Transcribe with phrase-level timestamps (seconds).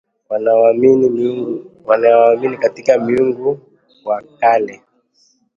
[1.85, 3.59] wanaoamini katika miungu
[4.05, 4.81] wa kale